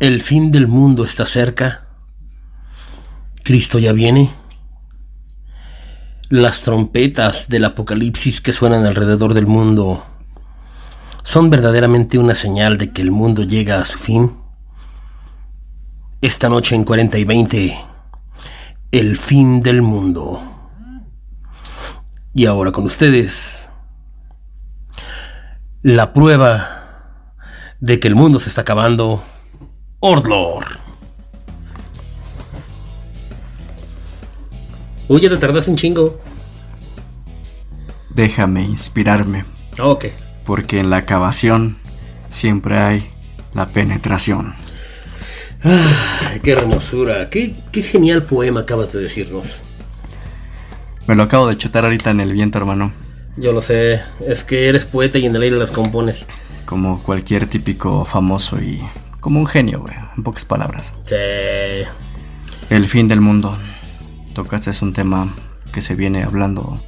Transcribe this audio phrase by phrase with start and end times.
[0.00, 1.88] El fin del mundo está cerca.
[3.42, 4.30] Cristo ya viene.
[6.28, 10.06] Las trompetas del apocalipsis que suenan alrededor del mundo
[11.24, 14.36] son verdaderamente una señal de que el mundo llega a su fin.
[16.20, 17.78] Esta noche en 40 y 20,
[18.92, 20.40] el fin del mundo.
[22.34, 23.68] Y ahora con ustedes,
[25.82, 27.24] la prueba
[27.80, 29.24] de que el mundo se está acabando
[30.00, 30.64] Ordlor.
[35.08, 36.20] Oye, te tardas un chingo.
[38.10, 39.44] Déjame inspirarme.
[39.80, 40.06] Ok.
[40.44, 41.78] Porque en la acabación
[42.30, 43.10] siempre hay
[43.54, 44.54] la penetración.
[45.64, 47.28] Ay, qué hermosura.
[47.28, 49.62] Qué, qué genial poema acabas de decirnos.
[51.08, 52.92] Me lo acabo de chutar ahorita en el viento, hermano.
[53.36, 54.02] Yo lo sé.
[54.24, 56.24] Es que eres poeta y en el aire las compones.
[56.66, 58.80] Como cualquier típico famoso y
[59.20, 60.94] como un genio, güey, en pocas palabras.
[61.02, 61.14] Sí.
[62.70, 63.56] El fin del mundo.
[64.34, 65.34] Tocaste es un tema
[65.72, 66.80] que se viene hablando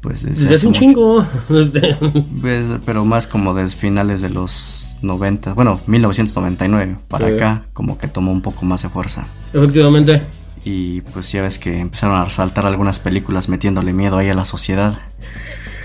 [0.00, 1.26] pues desde, desde hace un chingo.
[2.86, 8.32] Pero más como desde finales de los 90, bueno, 1999 para acá, como que tomó
[8.32, 9.26] un poco más de fuerza.
[9.52, 10.22] Efectivamente.
[10.64, 14.44] Y pues ya ves que empezaron a resaltar algunas películas metiéndole miedo ahí a la
[14.44, 14.98] sociedad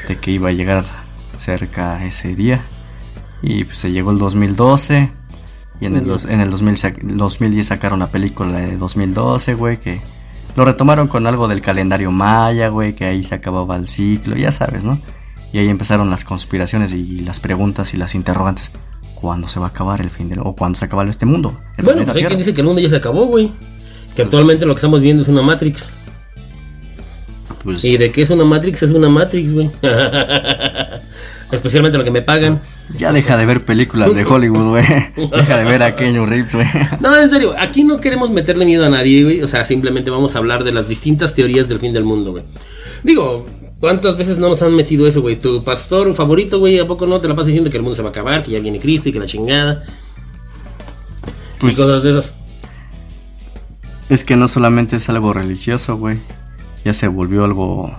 [0.07, 0.85] de que iba a llegar
[1.35, 2.61] cerca ese día.
[3.41, 5.11] Y pues se llegó el 2012
[5.81, 9.99] y en el, en el 2010 sacaron la película de 2012, güey, que
[10.55, 14.51] lo retomaron con algo del calendario maya, güey, que ahí se acababa el ciclo, ya
[14.51, 15.01] sabes, ¿no?
[15.51, 18.71] Y ahí empezaron las conspiraciones y las preguntas y las interrogantes.
[19.15, 21.59] ¿Cuándo se va a acabar el fin del o cuándo se acaba este mundo?
[21.81, 23.51] bueno, pues hay quien dice que el mundo ya se acabó, güey.
[24.15, 25.89] Que actualmente lo que estamos viendo es una Matrix.
[27.63, 27.83] Pues...
[27.83, 28.83] ¿Y de qué es una Matrix?
[28.83, 29.71] Es una Matrix, güey.
[31.51, 32.61] Especialmente lo que me pagan.
[32.97, 34.83] Ya deja de ver películas de Hollywood, güey.
[35.15, 36.67] Deja de ver a Kenny Reeves, güey.
[36.99, 39.41] No, en serio, aquí no queremos meterle miedo a nadie, güey.
[39.41, 42.43] O sea, simplemente vamos a hablar de las distintas teorías del fin del mundo, güey.
[43.03, 43.45] Digo,
[43.79, 45.35] ¿cuántas veces no nos han metido eso, güey?
[45.35, 48.01] Tu pastor favorito, güey, ¿a poco no te la pasas diciendo que el mundo se
[48.01, 49.83] va a acabar, que ya viene Cristo y que la chingada?
[51.59, 52.33] Pues, y cosas de esas.
[54.09, 56.19] Es que no solamente es algo religioso, güey.
[56.83, 57.95] Ya se volvió algo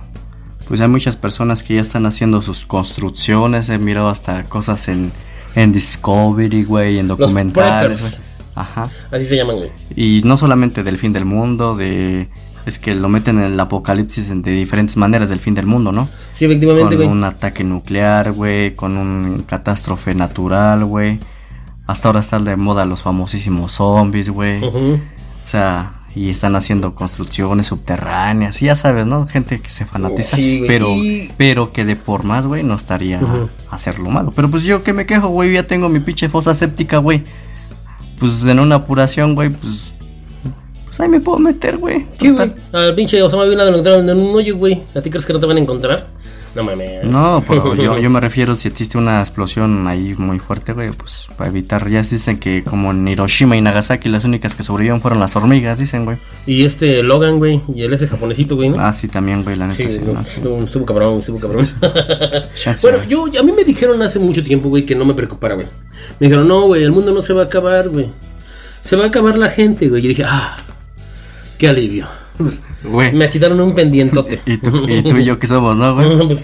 [0.67, 3.69] pues hay muchas personas que ya están haciendo sus construcciones.
[3.69, 5.11] He mirado hasta cosas en,
[5.55, 8.21] en Discovery, güey, en documentales.
[8.55, 8.89] Ajá.
[9.11, 9.71] Así se llaman, güey.
[9.95, 12.29] Y no solamente del fin del mundo, de
[12.65, 16.07] es que lo meten en el apocalipsis de diferentes maneras del fin del mundo, ¿no?
[16.33, 21.19] Sí, efectivamente, Con un ataque nuclear, güey, con un catástrofe natural, güey.
[21.85, 24.63] Hasta ahora están de moda los famosísimos zombies, güey.
[24.63, 24.99] O
[25.45, 29.25] sea, y están haciendo construcciones subterráneas, y ya sabes, ¿no?
[29.25, 30.37] Gente que se fanatiza,
[30.67, 30.87] pero
[31.37, 33.19] pero que de por más, güey, no estaría
[33.69, 34.31] hacerlo malo.
[34.35, 37.23] Pero pues yo que me quejo, güey, ya tengo mi pinche fosa séptica, güey.
[38.19, 39.93] Pues en una apuración, güey, pues
[40.93, 42.05] pues ahí me puedo meter, güey.
[42.11, 42.53] Sí, güey.
[42.71, 44.83] Al pinche Osama Bin Laden lo encontraron en un hoyo, güey.
[44.93, 46.05] ¿A ti crees que no te van a encontrar?
[46.55, 47.03] No mames.
[47.03, 51.27] No, pero yo, yo me refiero si existe una explosión ahí muy fuerte, güey, pues
[51.37, 51.89] para evitar.
[51.89, 55.79] Ya dicen que como en Hiroshima y Nagasaki las únicas que sobrevivieron fueron las hormigas,
[55.79, 56.17] dicen, güey.
[56.45, 58.79] Y este Logan, güey, y el ese japonesito, güey, ¿no?
[58.79, 59.89] Ah, sí, también, güey, la neta.
[59.89, 59.99] Sí,
[60.43, 61.65] no, estuvo, cabrón, estuvo cabrón.
[62.81, 65.67] bueno, yo, a mí me dijeron hace mucho tiempo, güey, que no me preocupara, güey.
[66.19, 68.11] Me dijeron, no, güey, el mundo no se va a acabar, güey.
[68.81, 70.05] Se va a acabar la gente, güey.
[70.05, 70.57] Y dije, ah,
[71.57, 72.07] qué alivio.
[73.13, 74.41] Me quitaron un pendientote.
[74.45, 76.27] ¿Y tú, y yo qué somos, ¿no, güey?
[76.27, 76.43] pues,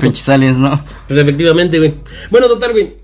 [0.00, 0.82] pinches, aliens, ¿no?
[1.06, 1.94] Pues efectivamente, güey.
[2.30, 2.94] Bueno, total, güey.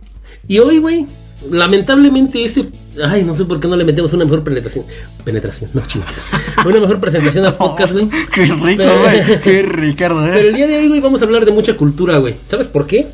[0.47, 1.07] Y hoy, güey,
[1.51, 2.67] lamentablemente este...
[3.05, 4.85] Ay, no sé por qué no le metemos una mejor penetración.
[5.25, 6.13] Penetración, no chingas.
[6.67, 8.09] Una mejor presentación al podcast, güey.
[8.35, 9.41] qué rico, güey.
[9.45, 10.31] Qué Ricardo, ¿eh?
[10.35, 12.35] Pero el día de hoy, güey, vamos a hablar de mucha cultura, güey.
[12.49, 13.07] ¿Sabes por qué?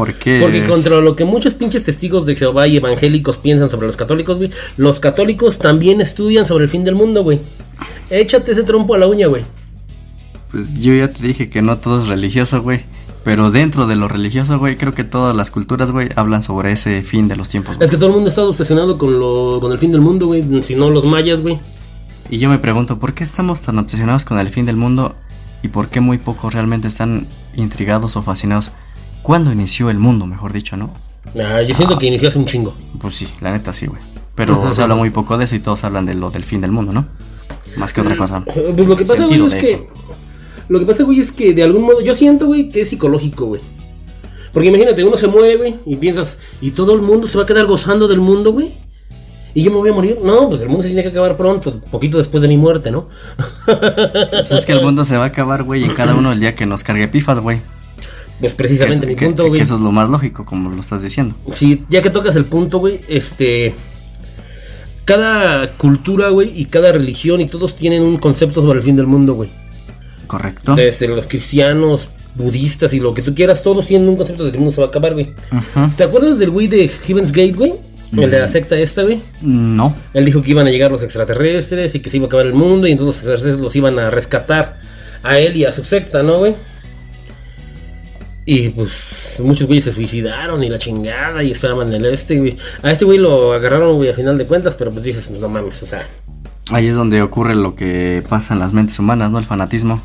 [0.00, 0.38] ¿Por qué?
[0.40, 4.38] Porque contra lo que muchos pinches testigos de Jehová y evangélicos piensan sobre los católicos,
[4.38, 7.40] güey, los católicos también estudian sobre el fin del mundo, güey.
[8.10, 9.44] Échate ese trompo a la uña, güey.
[10.50, 12.84] Pues yo ya te dije que no todo es religioso, güey.
[13.22, 17.02] Pero dentro de lo religioso, güey, creo que todas las culturas, güey, hablan sobre ese
[17.02, 17.76] fin de los tiempos.
[17.76, 17.84] güey.
[17.84, 20.62] Es que todo el mundo está obsesionado con, lo, con el fin del mundo, güey.
[20.62, 21.60] Si no, los mayas, güey.
[22.30, 25.16] Y yo me pregunto, ¿por qué estamos tan obsesionados con el fin del mundo
[25.62, 28.72] y por qué muy pocos realmente están intrigados o fascinados?
[29.22, 30.94] ¿Cuándo inició el mundo, mejor dicho, no?
[31.38, 32.74] Ah, yo siento que inició hace un chingo.
[32.98, 34.00] Pues sí, la neta sí, güey.
[34.34, 36.70] Pero se habla muy poco de eso y todos hablan de lo del fin del
[36.72, 37.06] mundo, ¿no?
[37.76, 38.44] Más que otra cosa.
[38.44, 39.72] Pues lo que pasa, güey, es que.
[39.72, 39.86] eso.
[40.68, 42.00] Lo que pasa, güey, es que de algún modo.
[42.00, 43.60] Yo siento, güey, que es psicológico, güey.
[44.52, 47.46] Porque imagínate, uno se muere, güey, y piensas, ¿y todo el mundo se va a
[47.46, 48.74] quedar gozando del mundo, güey?
[49.54, 50.18] ¿Y yo me voy a morir?
[50.22, 53.08] No, pues el mundo se tiene que acabar pronto, poquito después de mi muerte, ¿no?
[53.66, 56.54] Pues es que el mundo se va a acabar, güey, y cada uno el día
[56.54, 57.60] que nos cargue pifas, güey.
[58.40, 59.60] Pues precisamente mi punto, que güey.
[59.60, 61.34] eso es lo más lógico, como lo estás diciendo.
[61.52, 63.74] Sí, ya que tocas el punto, güey, este.
[65.10, 69.08] Cada cultura, güey, y cada religión, y todos tienen un concepto sobre el fin del
[69.08, 69.50] mundo, güey.
[70.28, 70.76] ¿Correcto?
[70.76, 74.58] Desde los cristianos, budistas y lo que tú quieras, todos tienen un concepto de que
[74.58, 75.34] el mundo se va a acabar, güey.
[75.96, 77.74] ¿Te acuerdas del güey de Heaven's Gate, güey?
[78.12, 79.20] El de la secta esta, güey.
[79.40, 79.96] No.
[80.14, 82.54] Él dijo que iban a llegar los extraterrestres y que se iba a acabar el
[82.54, 84.76] mundo y entonces los extraterrestres los iban a rescatar
[85.24, 86.54] a él y a su secta, ¿no, güey?
[88.52, 92.56] Y pues muchos güeyes se suicidaron y la chingada y esperaban el este, güey.
[92.82, 95.80] A este güey lo agarraron, güey, a final de cuentas, pero pues dices, no mames,
[95.84, 96.08] o sea.
[96.72, 99.38] Ahí es donde ocurre lo que pasa en las mentes humanas, ¿no?
[99.38, 100.02] El fanatismo.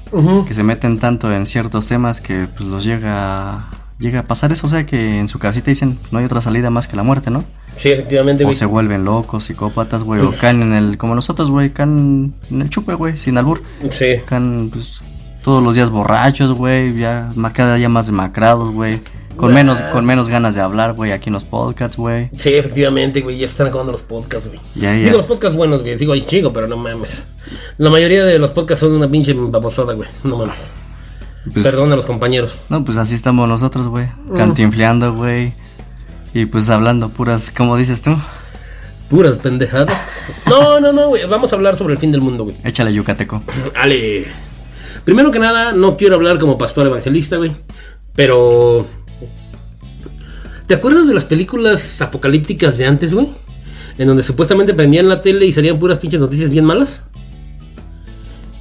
[0.47, 4.67] Que se meten tanto en ciertos temas que pues los llega llega a pasar eso,
[4.67, 7.31] o sea que en su casita dicen no hay otra salida más que la muerte,
[7.31, 7.43] ¿no?
[7.77, 8.53] Sí, efectivamente, O güey.
[8.55, 12.69] se vuelven locos, psicópatas, güey, o caen en el como nosotros, güey, caen en el
[12.69, 13.63] chupe, güey, sin albur.
[13.91, 14.17] Sí.
[14.27, 15.01] Caen pues
[15.45, 18.99] todos los días borrachos, güey, ya cada día más demacrados, güey.
[19.35, 22.31] Con menos con menos ganas de hablar, güey, aquí en los podcasts, güey.
[22.35, 24.59] Sí, efectivamente, güey, ya están acabando los podcasts, güey.
[24.73, 25.03] Ya, ya.
[25.05, 25.97] Digo, los podcasts buenos, güey.
[25.97, 27.27] Digo, ay, chico, pero no mames.
[27.77, 30.09] La mayoría de los podcasts son una pinche babosada, güey.
[30.23, 30.55] No mames.
[31.53, 32.63] Pues, Perdón a los compañeros.
[32.69, 34.07] No, pues así estamos nosotros, güey.
[34.35, 35.53] Cantinfleando, güey.
[36.33, 38.17] Y pues hablando puras, como dices tú,
[39.09, 40.07] Puras pendejadas.
[40.47, 41.25] No, no, no, güey.
[41.27, 42.55] Vamos a hablar sobre el fin del mundo, güey.
[42.63, 43.43] échale yucateco.
[43.75, 44.25] Ale.
[45.05, 47.51] Primero que nada, no quiero hablar como pastor evangelista, güey.
[48.15, 48.85] Pero.
[50.67, 53.29] ¿Te acuerdas de las películas apocalípticas de antes, güey?
[53.97, 57.03] En donde supuestamente prendían la tele y salían puras pinches noticias bien malas.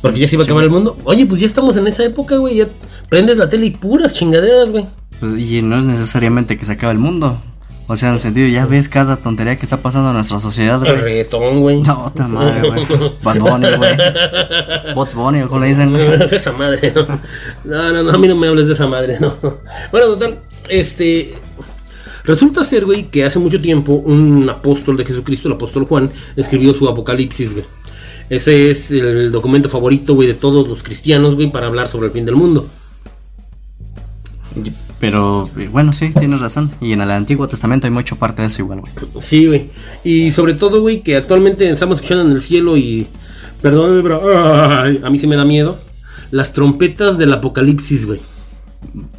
[0.02, 0.98] Porque ya se iba a Sí, acabar el mundo.
[1.04, 2.56] Oye, pues ya estamos en esa época, güey.
[2.56, 2.68] Ya
[3.08, 4.84] prendes la tele y puras chingaderas, güey.
[5.18, 7.40] Pues, y no es necesariamente que se acabe el mundo.
[7.86, 10.76] O sea, en el sentido, ya ves cada tontería que está pasando en nuestra sociedad,
[10.86, 11.02] El güey.
[11.02, 11.82] reggaetón, güey.
[11.82, 12.86] No, ta madre, güey.
[13.22, 13.96] Bad Bunny, güey.
[14.94, 15.94] Bots Bunny, o como le dicen.
[15.94, 17.06] esa madre, no.
[17.64, 19.34] No, no, no, a mí no me hables de esa madre, no.
[19.92, 20.40] Bueno, total,
[20.70, 21.34] este.
[22.24, 26.72] Resulta ser, güey, que hace mucho tiempo un apóstol de Jesucristo, el apóstol Juan, escribió
[26.72, 27.64] su Apocalipsis, güey.
[28.30, 32.12] Ese es el documento favorito, güey, de todos los cristianos, güey, para hablar sobre el
[32.14, 32.70] fin del mundo.
[35.00, 36.70] Pero eh, bueno, sí, tienes razón.
[36.80, 38.92] Y en el Antiguo Testamento hay mucho parte de eso igual, güey.
[39.20, 39.70] Sí, güey.
[40.02, 43.06] Y sobre todo, güey, que actualmente estamos escuchando en el cielo y.
[43.60, 44.82] Perdóname, pero.
[44.82, 45.78] ay, a mí se me da miedo.
[46.30, 48.20] Las trompetas del Apocalipsis, güey.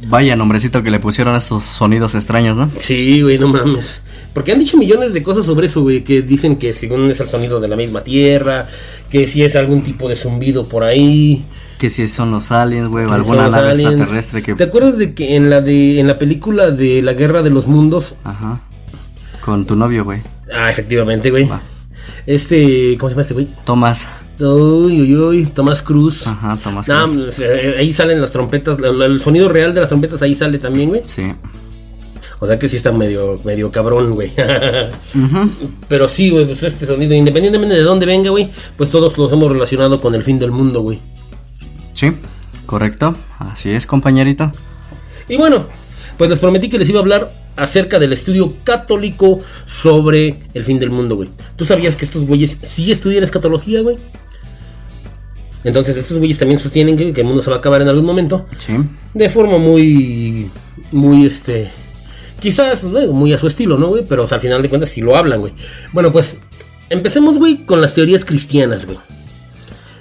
[0.08, 2.70] Vaya nombrecito que le pusieron a estos sonidos extraños, ¿no?
[2.78, 4.02] Sí, güey, no mames.
[4.36, 7.26] Porque han dicho millones de cosas sobre eso, güey, que dicen que según es el
[7.26, 8.68] sonido de la misma tierra,
[9.08, 11.46] que si es algún tipo de zumbido por ahí.
[11.78, 13.92] Que si son los aliens, güey, alguna nave aliens.
[13.92, 14.54] extraterrestre que...
[14.54, 17.66] ¿Te acuerdas de que en la de en la película de la Guerra de los
[17.66, 18.14] Mundos?
[18.24, 18.60] Ajá.
[19.40, 20.20] Con tu novio, güey.
[20.52, 21.48] Ah, efectivamente, güey.
[22.26, 23.48] Este, ¿cómo se llama este güey?
[23.64, 24.06] Tomás.
[24.38, 26.26] Uy, uy, uy, Tomás Cruz.
[26.26, 27.38] Ajá, Tomás Cruz.
[27.38, 31.00] eh, ahí salen las trompetas, el sonido real de las trompetas ahí sale también, güey.
[31.06, 31.22] Sí.
[32.38, 34.32] O sea que sí está medio, medio cabrón, güey.
[35.88, 39.50] Pero sí, güey, pues este sonido, independientemente de dónde venga, güey, pues todos los hemos
[39.50, 40.98] relacionado con el fin del mundo, güey.
[41.94, 42.12] Sí,
[42.66, 43.16] correcto.
[43.38, 44.52] Así es, compañerito.
[45.28, 45.66] Y bueno,
[46.18, 50.78] pues les prometí que les iba a hablar acerca del estudio católico sobre el fin
[50.78, 51.30] del mundo, güey.
[51.56, 53.96] ¿Tú sabías que estos güeyes sí estudian escatología, güey?
[55.64, 58.04] Entonces estos güeyes también sostienen que, que el mundo se va a acabar en algún
[58.04, 58.46] momento.
[58.58, 58.74] Sí.
[59.14, 60.50] De forma muy,
[60.92, 61.70] muy, este,
[62.46, 64.04] quizás, güey, muy a su estilo, ¿no, güey?
[64.08, 65.52] Pero o sea, al final de cuentas sí lo hablan, güey.
[65.92, 66.36] Bueno, pues,
[66.90, 68.98] empecemos, güey, con las teorías cristianas, güey.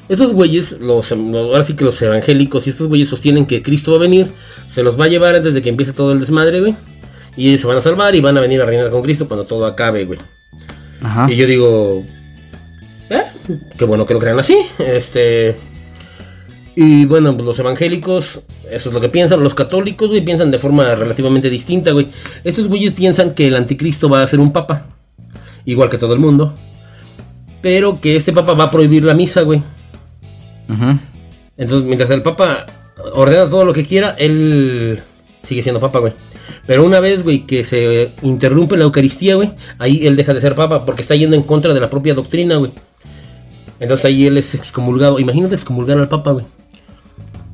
[0.10, 3.90] Estos güeyes, los, los- ahora sí que los evangélicos y estos güeyes sostienen que Cristo
[3.94, 4.28] va a venir,
[4.70, 6.76] se los va a llevar antes de que empiece todo el desmadre, güey.
[7.36, 9.46] Y ellos se van a salvar y van a venir a reinar con Cristo cuando
[9.48, 10.20] todo acabe, güey.
[11.02, 11.26] Ajá.
[11.32, 12.06] Y yo digo,
[13.10, 13.24] ¿eh?
[13.76, 14.56] Qué bueno que lo crean así.
[14.78, 15.56] Este.
[16.76, 19.44] Y bueno, pues los evangélicos, eso es lo que piensan.
[19.44, 22.08] Los católicos, güey, piensan de forma relativamente distinta, güey.
[22.44, 24.86] Estos güeyes piensan que el anticristo va a ser un papa,
[25.66, 26.56] igual que todo el mundo.
[27.62, 29.62] Pero que este papa va a prohibir la misa, güey.
[30.70, 31.00] Ujú.
[31.58, 32.66] Entonces, mientras el papa
[33.14, 35.00] ordena todo lo que quiera, él
[35.44, 36.14] sigue siendo papa, güey.
[36.68, 40.56] Pero una vez, güey, que se interrumpe la Eucaristía, güey, ahí él deja de ser
[40.56, 42.72] papa porque está yendo en contra de la propia doctrina, güey.
[43.80, 45.20] Entonces ahí él es excomulgado.
[45.20, 46.46] Imagínate excomulgar al papa, güey.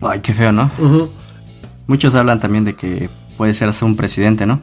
[0.01, 0.69] Ay, qué feo, ¿no?
[1.87, 4.61] Muchos hablan también de que puede ser hasta un presidente, ¿no?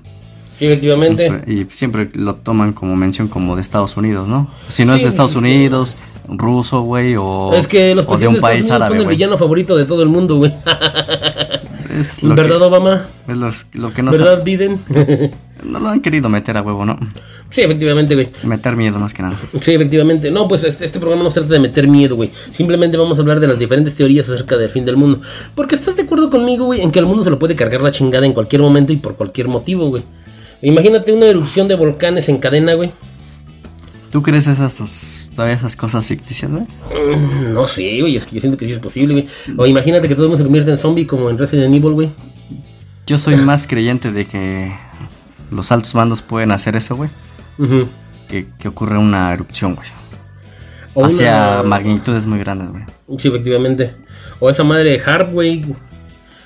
[0.57, 1.43] Sí, efectivamente.
[1.47, 4.51] Y siempre lo toman como mención como de Estados Unidos, ¿no?
[4.69, 5.97] Si no es de Estados es que- Unidos,
[6.29, 9.39] ruso, güey, o, es que los o de un país Unidos árabe, son el villano
[9.39, 10.53] favorito de todo el mundo, güey.
[12.23, 13.07] ¿Verdad, que, Obama?
[13.27, 14.81] es lo, lo que no, ¿Verdad, Biden?
[15.65, 16.99] no lo han querido meter a huevo, ¿no?
[17.51, 18.29] sí, efectivamente, güey.
[18.43, 19.37] Meter miedo más que nada.
[19.61, 20.31] Sí, efectivamente.
[20.31, 22.31] No, pues este, este programa no se trata de meter miedo, güey.
[22.53, 25.21] Simplemente vamos a hablar de las diferentes teorías acerca del fin del mundo.
[25.55, 27.91] Porque estás de acuerdo conmigo, güey, en que al mundo se lo puede cargar la
[27.91, 30.03] chingada en cualquier momento y por cualquier motivo, güey.
[30.63, 32.91] Imagínate una erupción de volcanes en cadena, güey.
[34.11, 36.65] ¿Tú crees esas, todavía esas cosas ficticias, güey?
[36.65, 39.29] Mm, No sé, güey, es que yo siento que sí es posible, güey.
[39.59, 42.09] O imagínate que todo el mundo se convierte en zombie como en Resident Evil, güey.
[43.07, 44.75] Yo soy más creyente de que
[45.51, 47.11] los altos mandos pueden hacer eso, güey.
[47.59, 47.89] Ujú.
[48.29, 49.89] Que, que ocurra una erupción, güey.
[50.95, 52.85] O Hacia una- magnitudes muy grandes, güey.
[53.19, 53.95] Sí, efectivamente.
[54.41, 55.65] O esa madre de Harp, güey.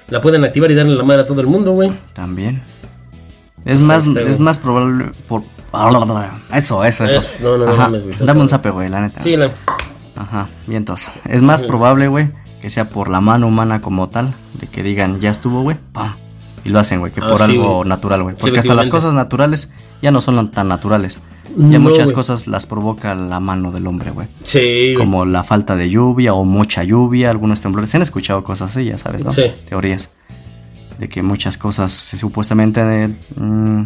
[0.09, 1.93] La pueden activar y darle la madre a todo el mundo, güey.
[2.13, 2.63] También.
[3.65, 5.43] Es más, Este, es más probable por...
[6.53, 7.19] Eso, eso, eso.
[7.19, 7.83] Es- no, no, no Ajá.
[7.85, 8.15] mames, güey.
[8.21, 9.23] Dame un zape, güey, la neta.
[9.23, 9.51] Sí, la...
[10.17, 11.09] Ajá, vientos.
[11.29, 12.29] Es más probable, güey,
[12.61, 16.15] que sea por la mano humana como tal, de que digan, ya estuvo, güey, pam.
[16.65, 18.37] Y lo hacen, güey, que Ah, por sí, algo natural, güey.
[18.37, 21.19] Sí, Porque hasta las cosas naturales ya no son tan naturales.
[21.57, 24.29] No, Ya muchas cosas las provoca la mano del hombre, güey.
[24.43, 24.95] Sí.
[24.97, 27.91] Como la falta de lluvia o mucha lluvia, algunos temblores.
[27.91, 29.33] Se han escuchado cosas así, ya sabes, ¿no?
[29.33, 29.43] Sí.
[29.69, 30.11] Teorías.
[30.99, 33.83] De que muchas cosas eh, supuestamente eh, mm,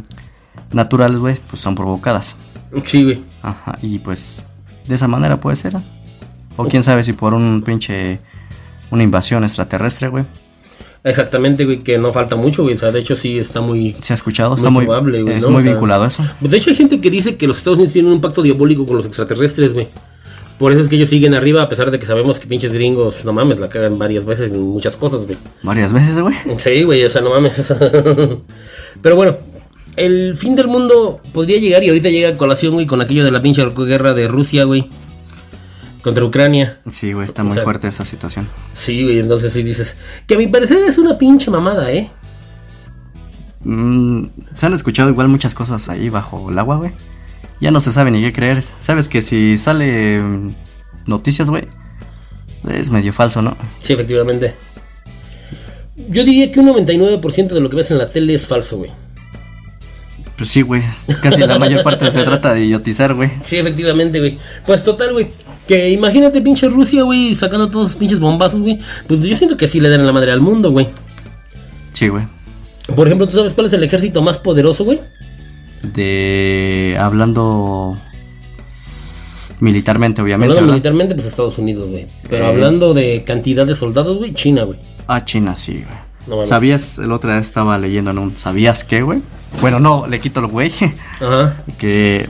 [0.73, 2.37] naturales, güey, pues son provocadas.
[2.85, 3.25] Sí, güey.
[3.43, 4.45] Ajá, y pues
[4.87, 5.77] de esa manera puede ser.
[5.77, 5.83] ¿eh?
[6.57, 8.21] O quién sabe si por un pinche.
[8.91, 10.25] Una invasión extraterrestre, güey.
[11.07, 12.75] Exactamente, güey, que no falta mucho, güey.
[12.75, 13.95] O sea, de hecho sí está muy...
[14.01, 14.51] ¿Se ha escuchado?
[14.51, 15.51] Muy Está muy, probable, güey, es ¿no?
[15.53, 16.25] muy O sea, vinculado a eso.
[16.41, 18.85] Pues, de hecho hay gente que dice que los Estados Unidos tienen un pacto diabólico
[18.87, 19.87] con los extraterrestres, güey.
[20.59, 23.25] Por eso es que ellos siguen arriba, a pesar de que sabemos que pinches gringos,
[23.25, 25.37] no mames, la cagan varias veces en muchas cosas, güey.
[25.63, 26.35] Varias veces, güey.
[26.59, 27.73] Sí, güey, o sea, no mames.
[29.03, 29.37] Pero bueno,
[29.95, 33.31] el fin del mundo podría llegar y ahorita llega a colación, güey, con aquello de
[33.31, 34.91] la pinche guerra de Rusia, güey.
[36.07, 36.79] Contra Ucrania.
[36.89, 38.47] Sí, güey, está O muy sea, fuerte esa situación.
[38.73, 39.97] Sí, güey, entonces sí dices.
[40.29, 42.09] Que a mi parecer es una pinche mamada, ¿eh?
[43.65, 46.93] Mm, se han escuchado igual muchas cosas ahí bajo el agua, güey.
[47.61, 48.63] Ya no se sabe ni qué creer.
[48.79, 50.55] Sabes que si sale mm,
[51.07, 51.65] noticias, güey,
[52.71, 53.57] es medio falso, ¿no?
[53.83, 54.55] Sí, efectivamente.
[55.97, 58.93] Yo diría que un 99% de lo que ves en la tele es falso, güey.
[60.37, 60.83] Pues sí, güey.
[61.21, 63.33] Casi la mayor parte se trata de idiotizar, güey.
[63.43, 64.39] Sí, efectivamente, güey.
[64.65, 65.33] Pues total, güey.
[65.67, 68.79] Que imagínate pinche Rusia, güey, sacando todos esos pinches bombazos, güey.
[69.09, 70.89] Pues yo siento que así le dan la madre al mundo, güey.
[71.93, 72.25] Sí, güey.
[72.95, 75.01] Por ejemplo, ¿tú sabes cuál es el ejército más poderoso, güey?
[75.83, 76.97] De.
[77.01, 77.99] Hablando.
[79.59, 80.51] Militarmente, obviamente.
[80.53, 80.75] Hablando ¿verdad?
[80.75, 82.07] militarmente, pues Estados Unidos, güey.
[82.29, 82.49] Pero Eh.
[82.49, 84.79] hablando de cantidad de soldados, güey, China, güey.
[85.07, 85.99] Ah, China, sí, güey.
[86.27, 86.49] No mames.
[86.49, 86.99] ¿Sabías?
[86.99, 88.37] El otro día estaba leyendo en un.
[88.37, 89.21] ¿Sabías qué, güey?
[89.61, 90.71] Bueno, no, le quito el güey.
[91.21, 91.57] Ajá.
[91.79, 92.29] que.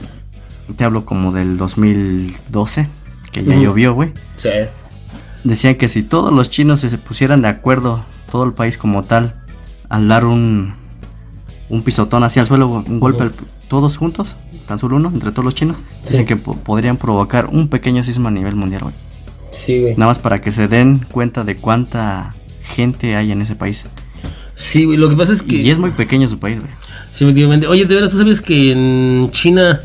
[0.75, 2.87] Te hablo como del 2012.
[3.31, 3.63] Que ya Ujú.
[3.63, 4.13] llovió, güey.
[4.37, 4.49] Sí.
[5.43, 9.35] Decían que si todos los chinos se pusieran de acuerdo, todo el país como tal,
[9.89, 10.73] al dar un,
[11.69, 13.33] un pisotón hacia el suelo, un golpe, al-
[13.67, 16.25] todos juntos, tan solo uno, entre todos los chinos, dicen Sí.
[16.25, 18.95] que po- podrían provocar un pequeño sismo a nivel mundial, güey.
[19.53, 19.93] Sí, güey.
[19.93, 23.85] Nada más para que se den cuenta de cuánta gente hay en ese país.
[24.55, 24.97] Sí, güey.
[24.97, 25.55] Lo que pasa es que.
[25.55, 26.71] Y es muy pequeño su país, güey.
[27.11, 27.67] Sí, efectivamente.
[27.67, 29.81] Oye, ¿de veras tú sabes que en China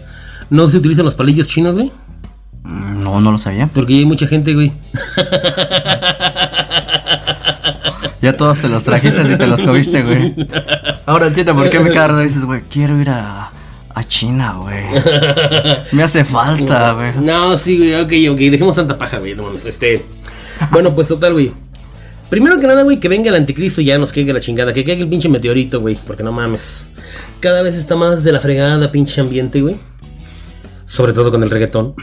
[0.51, 1.93] no se utilizan los palillos chinos, güey?
[2.65, 3.67] No, no lo sabía.
[3.67, 4.73] Porque hay mucha gente, güey.
[8.21, 10.35] Ya todos te los trajiste y te los comiste, güey.
[11.07, 13.51] Ahora entiendo por qué me cada rato dices, güey, quiero ir a,
[13.93, 14.85] a China, güey.
[15.91, 17.15] Me hace falta, güey.
[17.21, 20.05] No, sí, güey, ok, ok, dejemos tanta paja, güey, no mames, este...
[20.71, 21.53] Bueno, pues total, güey.
[22.31, 24.85] Primero que nada, güey, que venga el anticristo y ya nos caiga la chingada, que
[24.85, 26.85] caiga el pinche meteorito, güey, porque no mames.
[27.41, 29.77] Cada vez está más de la fregada, pinche ambiente, güey.
[30.87, 31.95] Sobre todo con el reggaetón.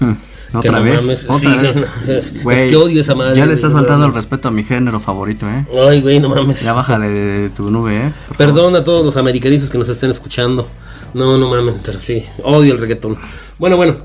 [0.54, 2.32] Otra no vez, mames, otra sí, vez.
[2.32, 4.64] no, Güey, es que odio esa madre, Ya le estás faltando el respeto a mi
[4.64, 5.66] género favorito, ¿eh?
[5.86, 6.62] Ay, güey, no mames.
[6.62, 8.12] Ya bájale de tu nube, ¿eh?
[8.28, 8.54] Por favor.
[8.54, 10.66] Perdón a todos los americanistas que nos estén escuchando.
[11.12, 12.24] No, no mames, pero sí.
[12.42, 13.18] Odio el reggaetón.
[13.58, 13.98] Bueno, bueno.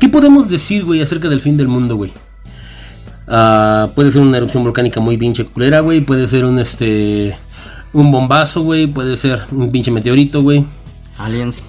[0.00, 2.12] ¿Qué podemos decir, güey, acerca del fin del mundo, güey?
[3.28, 6.00] Ah, puede ser una erupción volcánica muy pinche culera, güey.
[6.00, 7.36] Puede ser un, este...
[7.92, 8.86] Un bombazo, güey.
[8.86, 10.64] Puede ser un pinche meteorito, güey.
[11.20, 11.62] Aliens.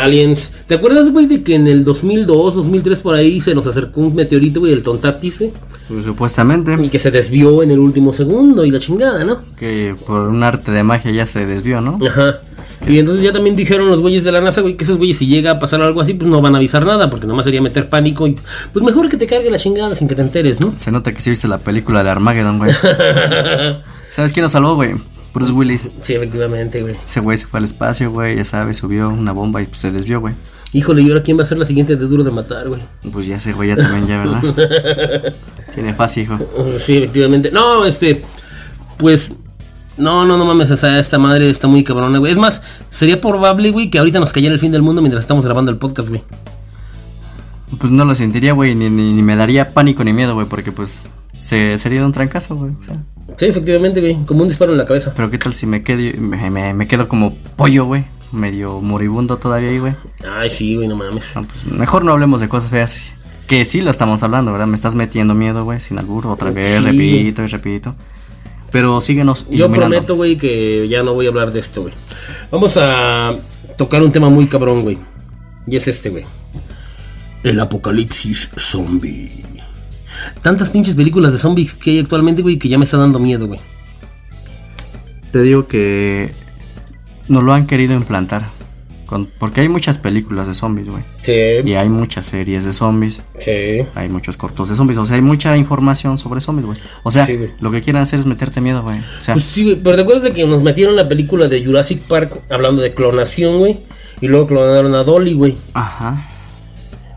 [0.00, 0.50] Aliens.
[0.68, 4.14] ¿Te acuerdas, güey, de que en el 2002, 2003 por ahí se nos acercó un
[4.14, 5.52] meteorito, güey, el Tontatis, güey?
[5.88, 6.76] Pues, supuestamente.
[6.80, 9.42] Y que se desvió en el último segundo y la chingada, ¿no?
[9.58, 11.98] Que por un arte de magia ya se desvió, ¿no?
[12.06, 12.40] Ajá.
[12.86, 15.26] Y entonces ya también dijeron los güeyes de la NASA, güey, que esos güeyes si
[15.26, 17.88] llega a pasar algo así, pues no van a avisar nada, porque nomás sería meter
[17.88, 18.36] pánico y
[18.72, 20.74] pues mejor que te cargue la chingada sin que te enteres, ¿no?
[20.76, 22.72] Se nota que sí viste la película de Armageddon, güey.
[24.10, 24.94] ¿Sabes quién nos salvó, güey?
[25.32, 25.90] Bruce Willis.
[26.02, 26.96] Sí, efectivamente, güey.
[27.06, 29.90] Ese güey se fue al espacio, güey, ya sabes, subió una bomba y pues, se
[29.90, 30.34] desvió, güey.
[30.74, 32.82] Híjole, ¿y ahora quién va a ser la siguiente de Duro de Matar, güey?
[33.12, 35.34] Pues ya ese güey ya también, ya, ¿verdad?
[35.74, 36.38] Tiene fácil, hijo.
[36.78, 37.50] Sí, efectivamente.
[37.50, 38.22] No, este,
[38.96, 39.32] pues,
[39.96, 42.32] no, no, no mames, o sea, esta madre está muy cabrona, güey.
[42.32, 45.44] Es más, sería probable, güey, que ahorita nos cayera el fin del mundo mientras estamos
[45.44, 46.22] grabando el podcast, güey.
[47.78, 50.72] Pues no lo sentiría, güey, ni, ni, ni me daría pánico ni miedo, güey, porque
[50.72, 51.06] pues
[51.42, 52.72] se, sería un trancazo, güey.
[52.80, 52.94] O sea.
[53.36, 55.12] Sí, efectivamente, güey, como un disparo en la cabeza.
[55.14, 58.04] Pero qué tal si me quedo, me, me, me quedo como pollo, güey.
[58.30, 59.94] Medio moribundo todavía ahí, güey.
[60.26, 61.32] Ay, sí, güey, no mames.
[61.34, 63.12] No, pues, mejor no hablemos de cosas feas.
[63.46, 64.68] Que sí lo estamos hablando, ¿verdad?
[64.68, 66.28] Me estás metiendo miedo, güey, sin albur.
[66.28, 67.94] Otra vez, repito y repito.
[68.70, 71.94] Pero síguenos Yo prometo, güey, que ya no voy a hablar de esto, güey.
[72.50, 73.34] Vamos a
[73.76, 74.96] tocar un tema muy cabrón, güey.
[75.66, 76.24] Y es este, güey.
[77.42, 79.42] El apocalipsis zombie.
[80.42, 83.46] Tantas pinches películas de zombies que hay actualmente, güey, que ya me está dando miedo,
[83.46, 83.60] güey.
[85.32, 86.32] Te digo que
[87.28, 88.46] nos lo han querido implantar.
[89.06, 91.02] Con- porque hay muchas películas de zombies, güey.
[91.22, 93.22] Y Sí, hay muchas series de zombies.
[93.38, 93.82] sí.
[93.94, 94.96] Hay muchos cortos de zombies.
[94.98, 96.78] O sea, hay mucha información sobre zombies, güey.
[97.02, 98.98] O sea, Sí, lo que quieren hacer es meterte miedo, güey.
[98.98, 101.62] O sea, Pues sí, güey, pero ¿te acuerdas de que nos metieron la película de
[101.64, 103.80] Jurassic Park hablando de clonación, güey?
[104.22, 105.56] Y luego clonaron a Dolly, güey.
[105.74, 106.28] ajá.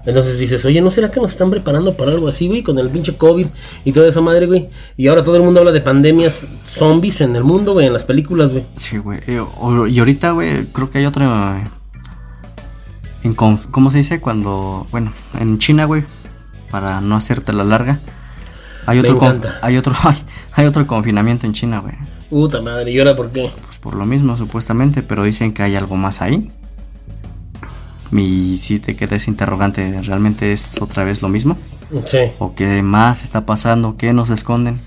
[0.06, 2.62] Entonces dices, oye, ¿no será que nos están preparando para algo así, güey?
[2.64, 3.48] Con el pinche COVID
[3.86, 4.70] y toda esa madre, güey.
[4.98, 8.04] Y ahora todo el mundo habla de pandemias zombies en el mundo, güey, en las
[8.06, 8.66] películas, güey.
[8.76, 9.20] Sí, güey.
[9.28, 9.44] Eh,
[9.90, 11.26] y ahorita, güey, creo que hay otro.
[11.26, 11.64] eh,
[13.24, 14.20] en conf- ¿Cómo se dice?
[14.22, 14.88] Cuando.
[14.92, 16.04] Bueno, en China, güey.
[16.70, 18.00] Para no hacerte la larga.
[18.88, 19.18] Hay otro,
[19.64, 20.16] hay otro, hay,
[20.54, 21.96] hay otro confinamiento en China, güey.
[22.30, 23.52] Puta madre, ¿y ahora por qué?
[23.66, 26.52] Pues por lo mismo, supuestamente, pero dicen que hay algo más ahí.
[28.12, 31.58] Y si te quedas interrogante, ¿realmente es otra vez lo mismo?
[32.06, 32.20] Sí.
[32.40, 33.98] ¿O qué más está pasando?
[33.98, 34.80] ¿Qué nos esconden?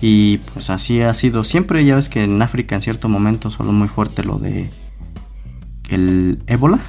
[0.00, 1.84] Y pues así ha sido siempre.
[1.84, 4.70] Ya ves que en África en cierto momento sonó muy fuerte lo de
[5.90, 6.80] el ébola.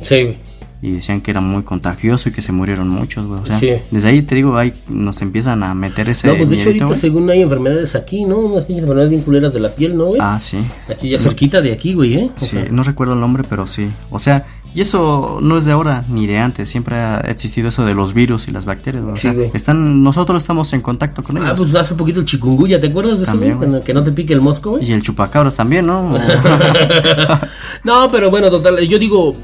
[0.00, 0.38] Sí, güey.
[0.82, 3.40] Y decían que era muy contagioso y que se murieron muchos, güey.
[3.40, 3.70] O sea, Sí.
[3.90, 6.94] desde ahí te digo, ahí nos empiezan a meter ese No, pues de hecho ahorita
[6.96, 8.36] según hay enfermedades aquí, ¿no?
[8.38, 10.20] Unas pinches enfermedades bien culeras de la piel, ¿no, güey?
[10.22, 10.58] Ah, sí.
[10.90, 12.30] Aquí ya cerquita de aquí, güey, ¿eh?
[12.36, 13.88] Sí, no recuerdo el nombre, pero sí.
[14.10, 16.68] O sea, y eso no es de ahora ni de antes.
[16.68, 19.02] Siempre ha existido eso de los virus y las bacterias.
[19.04, 19.14] güey.
[19.14, 19.50] O Sí, sea, güey.
[19.54, 21.50] están, nosotros estamos en contacto con ellos.
[21.52, 23.68] Ah, pues hace poquito el chikungunya, ¿te acuerdas de eso, También, güey?
[23.70, 23.82] güey.
[23.84, 24.84] Que no te pique el mosco, güey.
[24.84, 26.14] Y el chupacabras también, ¿no?
[27.84, 29.34] no, pero bueno, total, yo digo,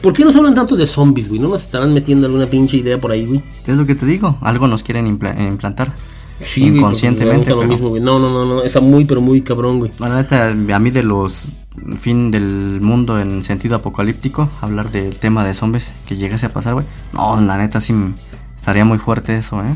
[0.00, 1.40] ¿por qué nos hablan tanto de zombies, güey?
[1.40, 3.42] ¿No nos estarán metiendo alguna pinche idea por ahí, güey?
[3.66, 4.36] es lo que te digo.
[4.40, 5.92] Algo nos quieren impla- implantar.
[6.40, 8.02] Sí, güey, Inconscientemente, lo mismo, güey.
[8.02, 9.92] No, no, no, no, está muy, pero muy cabrón, güey.
[10.00, 11.50] La neta, a mí de los
[11.98, 16.74] fin del mundo en sentido apocalíptico, hablar del tema de zombies que llegase a pasar,
[16.74, 16.86] güey.
[17.12, 17.94] No, la neta sí
[18.56, 19.74] estaría muy fuerte eso, ¿eh?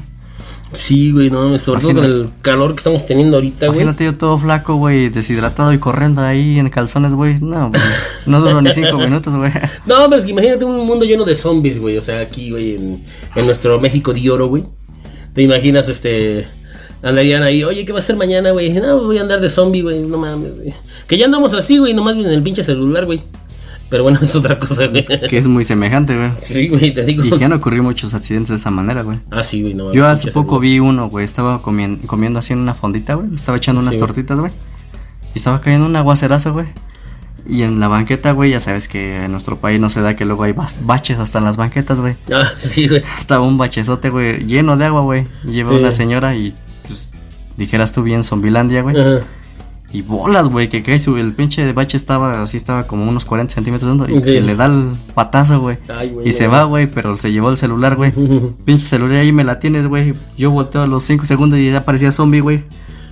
[0.73, 3.81] Sí, güey, no, sobre todo con el calor que estamos teniendo ahorita, güey.
[3.81, 7.39] Imagínate yo todo flaco, güey, deshidratado y corriendo ahí en calzones, güey.
[7.41, 7.83] No, güey,
[8.27, 9.53] no duró ni cinco minutos, güey.
[9.87, 11.97] No, pero es que imagínate un mundo lleno de zombies, güey.
[11.97, 13.03] O sea, aquí, güey, en,
[13.37, 14.65] en nuestro México de oro, güey.
[15.35, 16.49] Te imaginas, este.
[17.03, 18.73] Andarían ahí, oye, ¿qué va a hacer mañana, güey?
[18.73, 20.03] No, voy a andar de zombie, güey.
[20.03, 20.75] No mames, güey.
[21.07, 23.23] Que ya andamos así, güey, nomás en el pinche celular, güey.
[23.89, 25.05] Pero bueno, es otra cosa, güey.
[25.07, 26.31] Que es muy semejante, güey.
[26.49, 27.25] Sí, güey, te digo.
[27.25, 29.19] Y que han ocurrido muchos accidentes de esa manera, güey.
[29.31, 31.25] Ah, sí, güey, no mames, Yo hace poco vi uno, güey.
[31.25, 33.35] Estaba comien- comiendo así en una fondita, güey.
[33.35, 34.53] Estaba echando unas Sí, tortitas, güey.
[35.35, 36.67] Y estaba cayendo un aguacerazo, güey.
[37.49, 40.25] Y en la banqueta, güey, ya sabes que en nuestro país no se da que
[40.25, 42.17] luego hay baches hasta en las banquetas, güey.
[42.35, 43.03] Ah, sí, güey.
[43.19, 45.27] Estaba un bachezote, güey, lleno de agua, güey.
[45.45, 45.77] Lleva Sí.
[45.77, 46.66] una señora y, pues,
[47.57, 48.99] dijeras tú bien Zombilandia, güey.
[49.01, 49.25] Ajá.
[49.93, 53.55] Y bolas, güey, que cae su, el pinche bache estaba así, estaba como unos 40
[53.55, 54.41] centímetros de y Sí.
[54.41, 55.79] le da el patazo, güey.
[56.25, 58.13] Y se va, güey, pero se llevó el celular, güey.
[58.65, 60.15] Pinche celular ahí me la tienes, güey.
[60.37, 62.65] Yo volteo a los 5 segundos y ya parecía zombie, güey.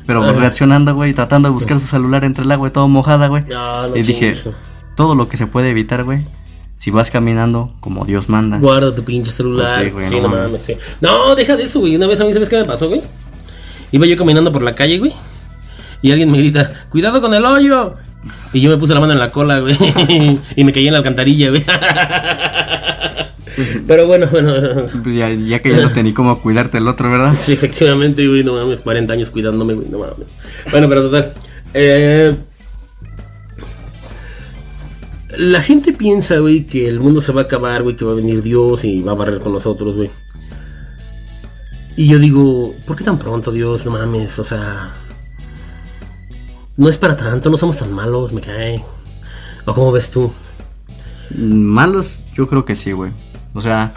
[0.06, 0.32] Pero Ajá.
[0.32, 3.44] reaccionando, güey, tratando de buscar su celular entre el agua, todo mojada, güey.
[3.54, 4.34] Ah, no y dije,
[4.96, 6.26] todo lo que se puede evitar, güey.
[6.76, 8.58] Si vas caminando como Dios manda.
[8.58, 9.66] Guarda tu pinche celular.
[9.74, 10.44] Pues sí, güey, sí, no no mames.
[10.46, 10.74] mames, sí.
[11.00, 11.94] No, deja de eso, güey.
[11.96, 13.00] Una vez a mí, ¿sabes qué me pasó, güey?
[13.94, 15.12] Iba yo caminando por la calle, güey.
[16.02, 17.94] Y alguien me grita, cuidado con el hoyo.
[18.52, 19.76] Y yo me puse la mano en la cola, güey.
[20.56, 21.64] y me caí en la alcantarilla, güey.
[23.86, 24.52] Pero bueno, bueno.
[25.00, 27.36] Pues ya, ya que ya no tenía cómo cuidarte el otro, ¿verdad?
[27.38, 30.26] Sí, efectivamente, güey, no mames, 40 años cuidándome, güey, no mames.
[30.72, 31.32] Bueno, pero total.
[31.72, 32.34] Eh,
[35.38, 38.16] La gente piensa, güey, que el mundo se va a acabar, güey, que va a
[38.16, 40.10] venir Dios y va a barrer con nosotros, güey.
[41.96, 43.84] Y yo digo, ¿por qué tan pronto, Dios?
[43.84, 44.94] No mames, o sea.
[46.76, 48.84] No es para tanto, no somos tan malos, me cae.
[49.64, 50.32] ¿O cómo ves tú?
[51.36, 53.12] Malos, yo creo que sí, güey.
[53.54, 53.94] O sea,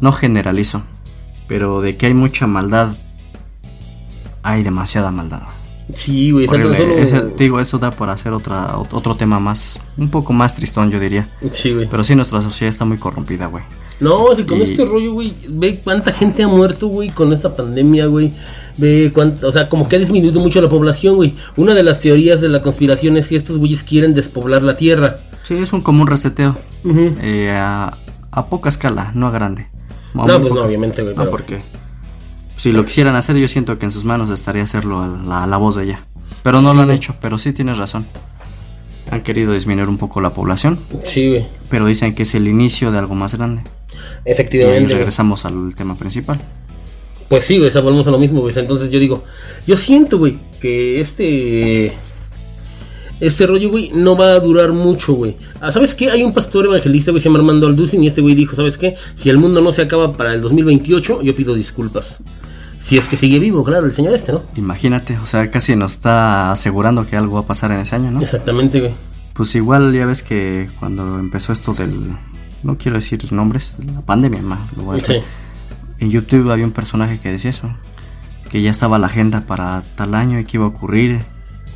[0.00, 0.82] no generalizo.
[1.46, 2.96] Pero de que hay mucha maldad,
[4.42, 5.42] hay demasiada maldad.
[5.92, 6.70] Sí, güey, solo-
[7.36, 11.28] digo, eso da por hacer otra, otro tema más, un poco más tristón, yo diría.
[11.52, 11.86] Sí, güey.
[11.88, 13.62] Pero sí, nuestra sociedad está muy corrompida, güey.
[13.98, 17.56] No, si con Y- este rollo, güey, ve cuánta gente ha muerto, güey, con esta
[17.56, 18.34] pandemia, güey.
[18.76, 21.34] Ve cuánta, o sea, como que ha disminuido mucho la población, güey.
[21.56, 25.20] Una de las teorías de la conspiración es que estos güeyes quieren despoblar la tierra.
[25.44, 26.56] Sí, es un común reseteo.
[26.84, 27.14] Ujú.
[27.22, 27.96] Eh, a,
[28.30, 29.68] a poca escala, no a grande.
[30.14, 31.14] A No, pues no, obviamente, güey.
[31.14, 31.62] No, pero- porque
[32.56, 35.46] si lo quisieran hacer, yo siento que en sus manos estaría hacerlo a la, a
[35.46, 36.04] la voz de ella.
[36.42, 38.06] Pero no lo han hecho, pero sí tienes razón.
[39.10, 41.46] Han querido disminuir un poco la población, Sí, güey.
[41.70, 43.62] pero dicen que es el inicio de algo más grande.
[44.24, 44.82] Y Efectivamente.
[44.84, 44.94] güey.
[44.98, 46.38] regresamos al tema principal.
[47.28, 48.56] Pues sí, güey, o sea, volvemos a lo mismo, güey.
[48.58, 49.24] Entonces yo digo,
[49.66, 51.92] yo siento, güey, que este.
[53.18, 55.36] Este rollo, güey, no va a durar mucho, güey.
[55.60, 56.10] Ah, ¿Sabes qué?
[56.10, 58.94] Hay un pastor evangelista, güey, se llama Armando Alducin, y este güey dijo, ¿sabes qué?
[59.16, 62.20] Si el mundo no se acaba para el 2028, yo pido disculpas.
[62.86, 64.44] Si es que sigue vivo, claro, el señor este, ¿no?
[64.54, 68.12] Imagínate, o sea, casi nos está asegurando que algo va a pasar en ese año,
[68.12, 68.20] ¿no?
[68.20, 68.94] Exactamente, güey.
[69.32, 72.16] Pues igual ya ves que cuando empezó esto del...
[72.62, 75.16] No quiero decir nombres, la pandemia, a Sí.
[75.98, 77.74] En YouTube había un personaje que decía eso,
[78.50, 81.24] que ya estaba la agenda para tal año y que iba a ocurrir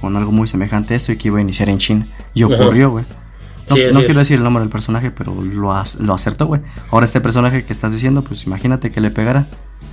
[0.01, 2.07] con algo muy semejante a esto y que iba a iniciar en China.
[2.35, 3.05] Y ocurrió, güey.
[3.71, 6.61] No, Sí, quiero decir el nombre del personaje, pero lo, ac- lo acertó, güey.
[6.91, 9.49] Ahora este personaje que estás diciendo, pues imagínate que le pegara.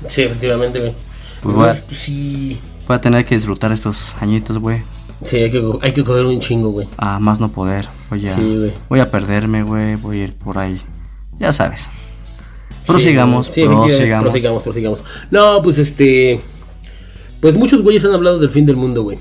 [0.08, 0.94] Sí, efectivamente, güey.
[1.42, 2.00] Pues, Entonces, güey.
[2.00, 2.60] sí.
[2.88, 4.82] Voy a tener que disfrutar estos añitos, güey.
[5.24, 6.88] Sí, hay que, hay que coger un chingo, güey.
[6.98, 7.88] A más no poder.
[8.10, 8.74] Voy a, Sí, güey.
[8.90, 9.96] voy a perderme, güey.
[9.96, 10.80] Voy a ir por ahí.
[11.40, 11.90] Ya sabes.
[12.86, 14.24] Prosigamos, Sí, prosigamos.
[14.32, 15.00] prosigamos, prosigamos.
[15.32, 16.40] No, pues este.
[17.42, 19.20] Pues muchos güeyes han hablado del fin del mundo, güey.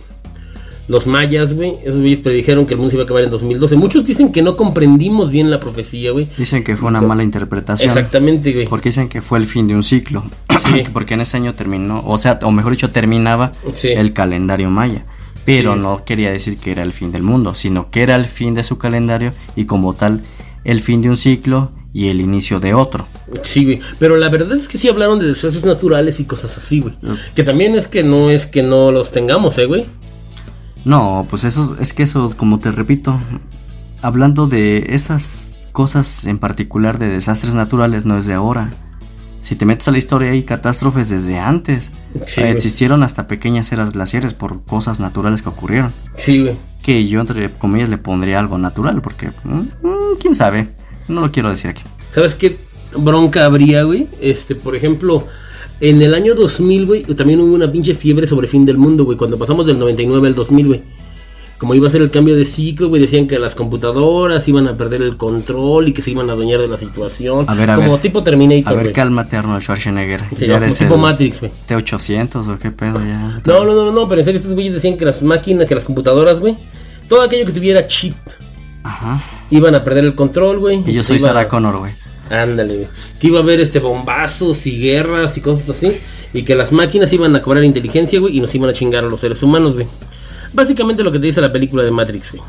[0.88, 1.74] Los mayas, güey.
[1.82, 3.74] Esos güeyes predijeron que el mundo se iba a acabar en 2012.
[3.76, 6.28] Muchos dicen que no comprendimos bien la profecía, güey.
[6.38, 7.88] Dicen que fue una mala interpretación.
[7.88, 8.66] Exactamente, güey.
[8.68, 10.24] Porque dicen que fue el fin de un ciclo.
[10.72, 10.84] Sí.
[10.92, 13.88] porque en ese año terminó, o sea, o mejor dicho, terminaba Sí.
[13.88, 15.04] el calendario maya.
[15.44, 15.80] Pero Sí.
[15.80, 18.62] no quería decir que era el fin del mundo, sino que era el fin de
[18.62, 20.24] su calendario y como tal,
[20.64, 23.06] el fin de un ciclo y el inicio de otro.
[23.42, 23.80] Sí, güey.
[23.98, 26.94] Pero la verdad es que sí hablaron de desastres naturales y cosas así, güey.
[27.04, 27.14] Ah.
[27.34, 29.86] Que también es que no es que no los tengamos, eh, güey.
[30.86, 33.18] No, pues eso es que eso, como te repito,
[34.02, 38.70] hablando de esas cosas en particular de desastres naturales, no es de ahora.
[39.40, 41.90] Si te metes a la historia hay catástrofes desde antes.
[42.28, 42.52] Sí, güey.
[42.52, 45.92] existieron hasta pequeñas eras glaciares por cosas naturales que ocurrieron.
[46.14, 46.56] Sí, güey.
[46.84, 50.68] Que yo entre comillas le pondría algo natural, porque mm, mm, quién sabe.
[51.08, 51.82] No lo quiero decir aquí.
[52.12, 52.58] ¿Sabes qué
[52.96, 54.08] bronca habría, güey?
[54.20, 55.26] Este, por ejemplo,
[55.80, 59.16] en el año 2000, güey, también hubo una pinche fiebre sobre fin del mundo, güey,
[59.18, 60.82] cuando pasamos del 99 al 2000, güey.
[61.58, 64.76] Como iba a ser el cambio de ciclo, güey, decían que las computadoras iban a
[64.76, 67.46] perder el control y que se iban a adueñar de la situación.
[67.48, 68.00] A ver, a como ver.
[68.02, 68.92] tipo A Terminator, ver, güey.
[68.92, 70.20] cálmate Arnold Schwarzenegger.
[70.36, 71.52] Sí, Ya como eres tipo Matrix, güey.
[71.66, 73.40] T800 o qué pedo ya.
[73.46, 75.84] No, no, no, no, pero en serio, estos güeyes decían que las máquinas, que las
[75.84, 76.58] computadoras, güey,
[77.08, 78.14] todo aquello que tuviera chip,
[78.82, 79.22] Ajá.
[79.50, 80.82] iban a perder el control, güey.
[80.86, 81.92] Y yo soy Sarah Connor, güey.
[82.30, 82.88] Ándale.
[83.20, 85.98] Que iba a haber este bombazos y guerras y cosas así.
[86.32, 89.08] Y que las máquinas iban a cobrar inteligencia, güey, y nos iban a chingar a
[89.08, 89.86] los seres humanos, güey.
[90.52, 92.42] Básicamente lo que te dice la película de Matrix, güey.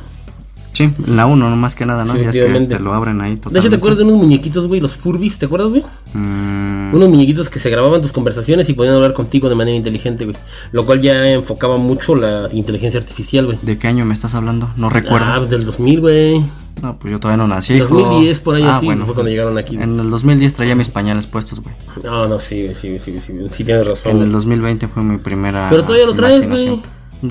[0.74, 2.14] Sí, la 1, no más que nada, ¿no?
[2.14, 2.76] Ya es que efectivamente.
[2.76, 3.70] te lo abren ahí De hecho, totalmente.
[3.72, 4.80] ¿te acuerdas de unos muñequitos, güey?
[4.80, 5.84] Los Furbis, ¿te acuerdas, güey?
[6.14, 10.26] Mm, Unos muñequitos que se grababan tus conversaciones y podían hablar contigo de manera inteligente,
[10.26, 10.38] güey.
[10.72, 13.58] Lo cual ya enfocaba mucho la inteligencia artificial, güey.
[13.64, 14.70] ¿De qué año me estás hablando?
[14.78, 15.26] No recuerdo.
[15.28, 16.42] Ah, pues del 2000, güey.
[16.82, 17.74] No, pues yo todavía no nací.
[17.76, 17.88] hijo.
[17.98, 19.06] 2010, por ahí Ah, así, bueno.
[19.06, 19.76] fue cuando llegaron aquí.
[19.76, 19.88] güey.
[19.90, 21.76] En el 2010 traía mis pañales puestos, güey.
[22.04, 23.50] No, no, sí, güey, sí, güey, sí, güey, sí, güey.
[23.50, 24.12] sí tienes razón.
[24.12, 24.34] En el güey.
[24.34, 25.68] 2020 fue mi primera.
[25.70, 26.82] Pero todavía lo traes, imaginación.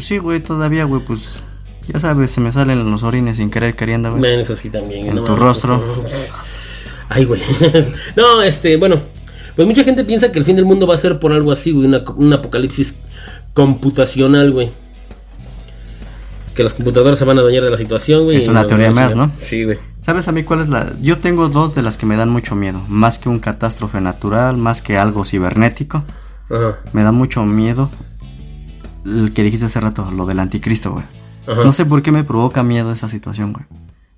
[0.00, 1.42] Sí, güey, todavía, güey, pues.
[1.88, 4.18] Ya sabes, se me salen los orines sin querer queriendo, güey.
[4.20, 5.06] Bueno, eso sí también.
[5.06, 5.80] En no tu rostro.
[7.08, 7.40] Ay, güey.
[8.16, 8.98] no, este, bueno.
[9.54, 11.70] Pues mucha gente piensa que el fin del mundo va a ser por algo así,
[11.70, 11.86] güey.
[11.86, 12.94] una- un apocalipsis
[13.54, 14.70] computacional, güey.
[16.56, 18.38] Que las computadoras se van a dañar de la situación, güey.
[18.38, 19.14] Es una teoría más.
[19.14, 19.30] ¿no?
[19.38, 19.78] Sí, güey.
[20.00, 20.94] ¿Sabes a mí cuál es la.?
[21.02, 22.82] Yo tengo dos de las que me dan mucho miedo.
[22.88, 26.02] Más que un catástrofe natural, más que algo cibernético.
[26.48, 26.78] Ajá.
[26.94, 27.90] Me da mucho miedo.
[29.04, 31.04] El que dijiste hace rato, lo del anticristo, güey.
[31.46, 31.62] Ajá.
[31.62, 33.66] No sé por qué me provoca miedo esa situación, güey.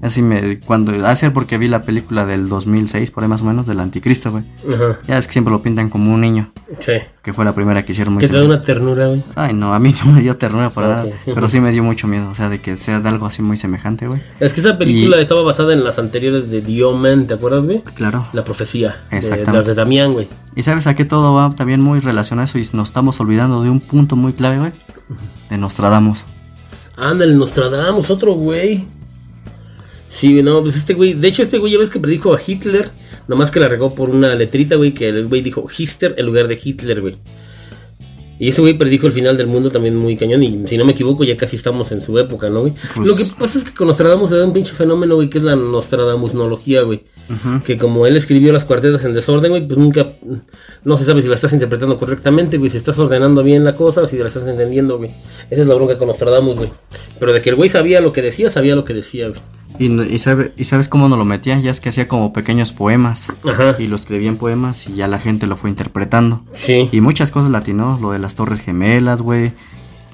[0.01, 3.67] Así me, cuando, hace porque vi la película del 2006, por ahí más o menos,
[3.67, 4.45] del anticristo, güey.
[4.73, 4.99] Ajá.
[5.09, 6.93] Ya es que siempre lo pintan como un niño, Sí.
[7.21, 9.25] que fue la primera que hicieron muy Que te da una ternura, güey.
[9.35, 12.07] Ay, no, a mí no me dio ternura para nada, pero sí me dio mucho
[12.07, 14.21] miedo, o sea, de que sea de algo así muy semejante, güey.
[14.39, 17.83] Es que esa película Y- estaba basada en las anteriores de Omen, ¿te acuerdas, güey?
[17.95, 18.25] Claro.
[18.33, 18.99] La profecía.
[19.11, 19.53] De, Exactamente.
[19.53, 20.29] las de Damián, güey.
[20.55, 23.65] Y sabes a qué todo va también muy relacionado a eso y nos estamos olvidando
[23.65, 24.73] de un punto muy clave, güey.
[25.51, 26.25] De Nostradamus.
[26.97, 28.87] Anda, el Nostradamus, otro güey.
[30.09, 31.14] Sí, no, pues este güey.
[31.14, 32.90] De hecho, este güey ya ves que predijo a Hitler.
[33.29, 34.92] Nomás que la regó por una letrita, güey.
[34.94, 37.16] Que el güey dijo Hister en lugar de Hitler, güey.
[38.40, 40.42] Y este güey predijo el final del mundo también muy cañón.
[40.44, 42.73] Y si no me equivoco, ya casi estamos en su época, ¿no, güey?
[42.94, 45.38] Pues- Lo que pasa es que con Nostradamus se da un pinche fenómeno, güey, que
[45.38, 47.03] es la Nostradamusnología, güey.
[47.66, 50.12] Que como él escribió las cuartetas en desorden, güey, pues nunca.
[50.85, 52.71] No se sabe si la estás interpretando correctamente, güey.
[52.71, 55.11] Si estás ordenando bien la cosa o si la estás entendiendo, güey.
[55.51, 56.71] Esa es la bronca con Nostradamus, güey.
[57.18, 59.40] Pero de que el güey sabía lo que decía, sabía lo que decía, güey.
[59.79, 62.73] Y, y, sabe- y sabes cómo nos lo metía, ya es que hacía como pequeños
[62.73, 63.33] poemas.
[63.49, 63.77] Ajá.
[63.79, 66.43] Y lo escribía en poemas y ya la gente lo fue interpretando.
[66.53, 66.88] Sí.
[66.91, 69.53] Y muchas cosas latinó, lo de las torres gemelas, güey.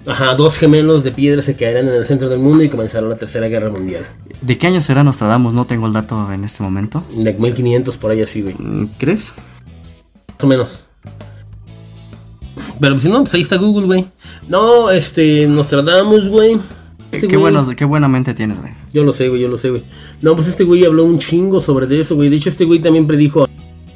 [0.07, 3.16] Ajá, dos gemelos de piedra se caerán en el centro del mundo y comenzaron la
[3.16, 4.05] tercera guerra mundial.
[4.42, 5.55] ¿De qué año será Nostradamus?
[5.55, 7.03] No tengo el dato en este momento.
[7.16, 8.55] De 1500 por ahí así, güey.
[8.59, 9.33] Mm, ¿Crees?
[10.35, 10.85] Más o menos.
[12.81, 14.07] Pero pues, si no, pues ahí está Google, güey.
[14.46, 16.59] No, este, Nostradamus, güey.
[17.16, 18.72] Este qué, güey- buenos, qué buena mente tienes, güey.
[18.92, 19.85] Yo lo sé, güey, yo lo sé, güey.
[20.22, 22.29] No, pues este güey habló un chingo sobre de eso, güey.
[22.29, 23.48] De hecho, este güey también predijo a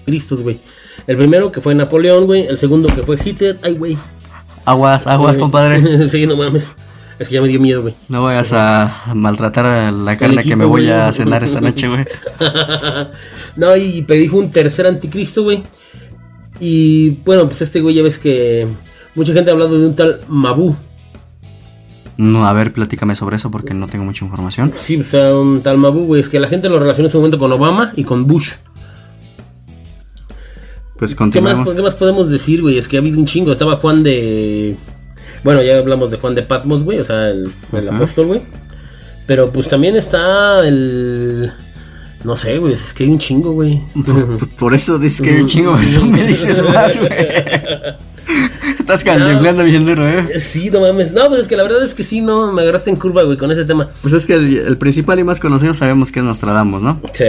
[0.06, 0.60] Cristos, güey.
[1.06, 2.46] El primero que fue Napoleón, güey.
[2.46, 3.58] El segundo que fue Hitler.
[3.62, 3.96] Ay, güey.
[4.64, 5.40] Aguas, aguas, Güey.
[5.40, 6.08] compadre.
[6.10, 6.74] sí, no mames.
[7.18, 7.94] Es que ya me dio miedo, güey.
[8.08, 10.92] No vayas a maltratar a la carne que me voy güey.
[10.92, 12.04] a cenar esta noche, güey.
[13.56, 15.62] no, y predijo un tercer anticristo, güey.
[16.60, 18.66] Y bueno, pues este güey ya ves que
[19.14, 20.76] mucha gente ha hablado de un tal Mabu.
[22.18, 24.72] No, a ver, platícame sobre eso porque no tengo mucha información.
[24.74, 26.20] Sí, o sea, un tal Mabu, güey.
[26.20, 28.54] Es que la gente lo relaciona en ese momento con Obama y con Bush.
[30.96, 31.74] Pues ¿Qué más, continuamos.
[31.76, 32.76] ¿Qué más podemos decir, güey?
[32.76, 33.52] Es que ha habido un chingo.
[33.52, 34.76] Estaba Juan de.
[35.44, 36.98] Bueno, ya hablamos de Juan de Patmos, güey.
[36.98, 38.42] O sea, el, el apóstol, güey.
[39.28, 41.52] Pero pues también está el.
[42.24, 42.72] No sé, güey.
[42.72, 43.80] Es que hay un chingo, güey.
[44.04, 47.10] Por, por eso dices que hay un chingo, pero no me dices más, güey.
[48.90, 50.38] Estás contemplando bien duro, ¿eh?
[50.40, 51.12] Sí, no mames.
[51.12, 52.52] No, pues es que la verdad es que sí, no.
[52.52, 53.90] Me agarraste en curva, güey, con ese tema.
[54.02, 57.00] Pues es que el, el principal y más conocido sabemos que es Nostradamus, ¿no?
[57.12, 57.24] Sí.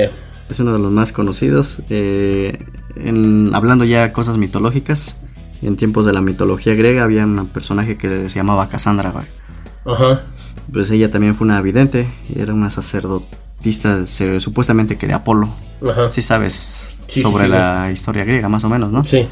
[0.50, 1.80] Es uno de los más conocidos.
[1.89, 2.58] eh,
[2.95, 5.22] en- hablando ya cosas mitológicas,
[5.62, 9.26] en tiempos de la mitología griega había un personaje que se llamaba Cassandra, güey.
[9.86, 10.22] Ajá.
[10.72, 15.50] Pues ella también fue una vidente, era una sacerdotista se- supuestamente que de Apolo.
[15.88, 16.10] Ajá.
[16.10, 19.04] Sí sabes Sí, sí, sobre sí, la historia griega, más o menos, ¿no?
[19.04, 19.28] Sí.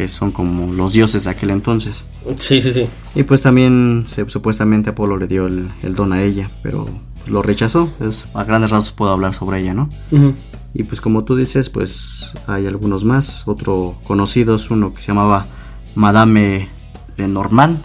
[0.00, 2.04] Que son como los dioses de aquel entonces.
[2.38, 2.88] Sí, sí, sí.
[3.14, 6.86] Y pues también se- supuestamente Apolo le dio el, el don a ella, pero
[7.18, 7.92] pues, lo rechazó.
[8.00, 9.90] Es- a grandes rasgos puedo hablar sobre ella, ¿no?
[10.10, 10.34] Ujú.
[10.72, 13.46] Y pues como tú dices, pues hay algunos más.
[13.46, 15.48] Otro conocido es uno que se llamaba
[15.94, 16.70] Madame
[17.18, 17.82] Lenormand,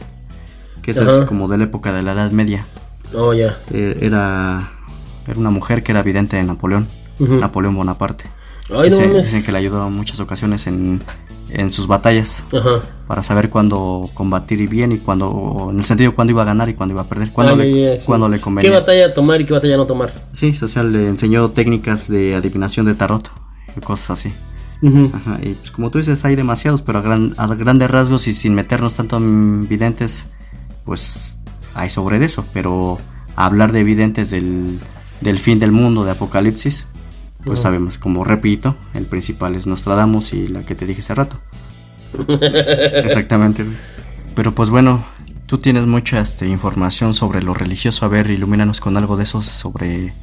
[0.81, 1.25] que esa es Ajá.
[1.25, 2.65] como de la época de la Edad Media.
[3.13, 3.57] Oh, ya.
[3.71, 4.71] Eh, Era,
[5.27, 6.87] era una mujer que era vidente de Napoleón,
[7.19, 7.35] Ujú.
[7.35, 8.23] Napoleón Bonaparte.
[8.69, 9.25] Ay, no Dice- mames.
[9.25, 11.01] dicen que le ayudó en muchas ocasiones en,
[11.49, 12.81] en sus batallas Ajá.
[13.07, 16.73] para saber cuándo combatir bien y cuándo, en el sentido cuándo iba a ganar y
[16.73, 18.05] cuándo iba a perder, cuándo, Ah, le, ya, sí.
[18.05, 18.71] cuándo le ¿Qué convenía.
[18.71, 20.13] batalla tomar y qué batalla no tomar?
[20.31, 23.29] Sí, o sea, le enseñó técnicas de adivinación de tarot
[23.77, 24.33] y cosas así.
[24.81, 25.09] Ujú.
[25.13, 28.33] Ajá, y pues como tú dices, hay demasiados, pero a, gran- a grandes rasgos y
[28.33, 30.27] sin meternos tanto en videntes,
[30.83, 31.39] pues
[31.73, 32.45] hay sobre eso.
[32.53, 32.97] Pero
[33.35, 34.79] hablar de videntes del,
[35.21, 36.87] del fin del mundo, de Apocalipsis,
[37.45, 41.37] pues sabemos, como repito, el principal es Nostradamus y la que te dije hace rato.
[42.27, 43.65] Exactamente.
[44.35, 45.05] Pero pues bueno,
[45.47, 48.05] tú tienes mucha este, información sobre lo religioso.
[48.05, 50.13] A ver, ilumínanos con algo de eso sobre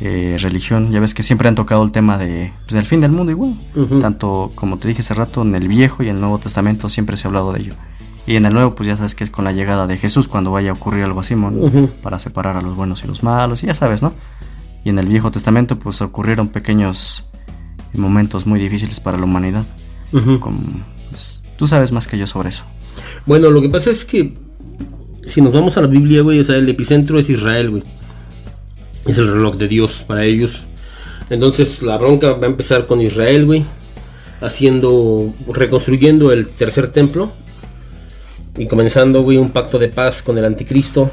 [0.00, 0.90] eh, religión.
[0.92, 3.54] Ya ves que siempre han tocado el tema de, pues, del fin del mundo igual.
[4.00, 7.16] Tanto como te dije hace rato, en el Viejo y en el Nuevo Testamento siempre
[7.16, 7.74] se ha hablado de ello.
[8.26, 10.52] Y en el Nuevo, pues ya sabes que es con la llegada de Jesús cuando
[10.52, 11.48] vaya a ocurrir algo así, ¿no?
[11.48, 11.90] Ujú.
[12.02, 14.12] para separar a los buenos y los malos, y ya sabes, ¿no?
[14.84, 17.24] Y en el Viejo Testamento, pues ocurrieron pequeños
[17.92, 19.66] momentos muy difíciles para la humanidad.
[20.40, 20.60] Como,
[21.10, 22.64] pues, tú sabes más que yo sobre eso.
[23.26, 24.34] Bueno, lo que pasa es que
[25.26, 27.82] si nos vamos a la Biblia, güey, o sea, el epicentro es Israel, güey.
[29.06, 30.66] Es el reloj de Dios para ellos.
[31.30, 33.64] Entonces la bronca va a empezar con Israel, güey.
[34.40, 37.32] Haciendo, reconstruyendo el tercer templo.
[38.56, 41.10] Y comenzando, güey, un pacto de paz con el anticristo.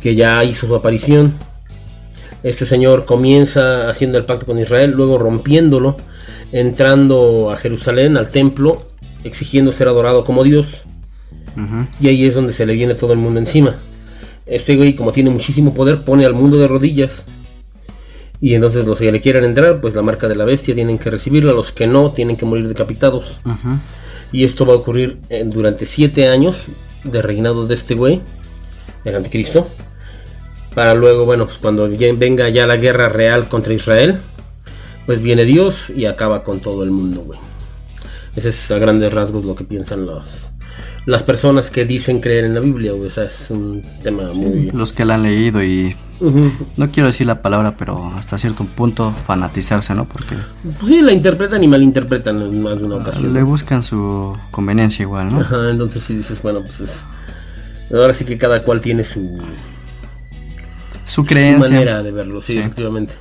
[0.00, 1.34] Que ya hizo su aparición.
[2.48, 5.98] Este señor comienza haciendo el pacto con Israel, luego rompiéndolo,
[6.50, 8.88] entrando a Jerusalén, al templo,
[9.22, 10.84] exigiendo ser adorado como Dios.
[12.00, 13.76] Y ahí es donde se le viene todo el mundo encima.
[14.46, 17.26] Este güey, como tiene muchísimo poder, pone al mundo de rodillas.
[18.40, 21.10] Y entonces los que le quieran entrar, pues la marca de la bestia tienen que
[21.10, 21.52] recibirla.
[21.52, 23.42] Los que no, tienen que morir decapitados.
[24.32, 26.64] Y esto va a ocurrir eh, durante siete años
[27.04, 28.22] de reinado de este güey,
[29.04, 29.68] el anticristo.
[30.78, 34.20] Para luego, bueno, pues cuando venga ya la guerra real contra Israel,
[35.06, 37.40] pues viene Dios y acaba con todo el mundo, güey.
[38.36, 40.50] Ese es a grandes rasgos lo que piensan los,
[41.04, 43.08] las personas que dicen creer en la Biblia, güey.
[43.08, 44.70] O sea, es un tema muy...
[44.70, 45.96] Los que la han leído y...
[46.76, 50.04] No quiero decir la palabra, pero hasta cierto punto fanatizarse, ¿no?
[50.04, 53.34] Porque Pues sí, la interpretan y malinterpretan en más de una ocasión.
[53.34, 55.40] le buscan su conveniencia igual, ¿no?
[55.40, 57.04] Ajá, entonces si dices, bueno, pues es...
[57.92, 59.40] Ahora sí que cada cual tiene su,
[61.08, 61.70] Su su creencia.
[61.72, 62.58] manera de verlo, sí, Sí.
[62.58, 63.14] efectivamente.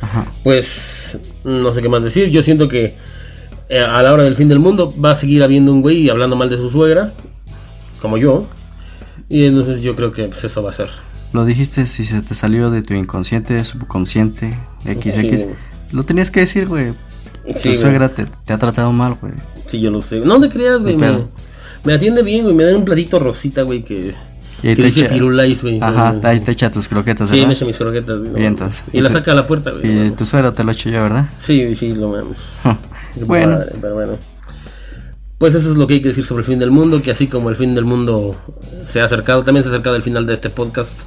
[0.00, 0.26] Ajá.
[0.42, 2.28] Pues no sé qué más decir.
[2.30, 2.96] Yo siento que
[3.68, 6.36] eh, a la hora del fin del mundo va a seguir habiendo un güey hablando
[6.36, 7.12] mal de su suegra,
[8.00, 8.46] como yo.
[9.28, 10.88] Y entonces yo creo que pues, eso va a ser.
[11.32, 15.14] Lo dijiste si se te salió de tu inconsciente, subconsciente, XX.
[15.14, 15.46] Sí.
[15.90, 16.94] Lo tenías que decir, güey.
[17.56, 19.32] Sí, tu suegra te, te ha tratado mal, güey.
[19.66, 20.20] Sí, yo lo sé.
[20.20, 20.96] No te creas, güey.
[20.96, 21.26] Me,
[21.84, 22.54] me atiende bien, güey.
[22.54, 24.12] Me dan un platito rosita, güey, que,
[24.64, 25.78] Y ahí te echa- Firulais, güey.
[25.82, 27.48] Ajá, ahí te echa tus croquetas, Sí, ¿verdad?
[27.48, 28.44] me echa mis croquetas, güey.
[28.46, 28.82] entonces.
[28.92, 30.06] Y la tu- saca a la puerta, güey.
[30.06, 31.28] Y tu suegro te lo echo yo, ¿verdad?
[31.38, 32.56] Sí, sí, lo mames.
[33.16, 33.58] Es Bueno.
[33.58, 34.18] padre, pero bueno.
[35.38, 37.26] Pues eso es lo que hay que decir sobre el fin del mundo, que así
[37.26, 38.34] como el fin del mundo
[38.88, 40.98] se ha acercado, también se ha acercado el final de este podcast.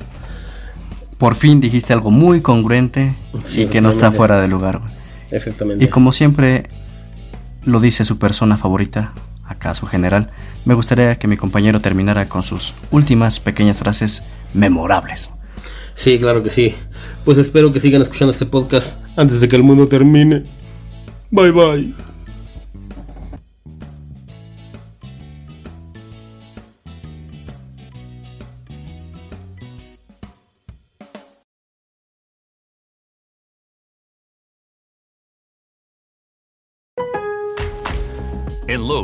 [1.17, 4.81] Por fin dijiste algo muy congruente Sí, y que no está fuera de lugar.
[5.31, 5.83] Exactamente.
[5.83, 6.69] Y como siempre
[7.63, 9.13] lo dice su persona favorita,
[9.47, 10.29] acá su general,
[10.65, 15.31] me gustaría que mi compañero terminara con sus últimas pequeñas frases memorables.
[15.95, 16.75] Sí, claro que sí.
[17.25, 20.43] Pues espero que sigan escuchando este podcast antes de que el mundo termine.
[21.31, 22.06] Bye bye.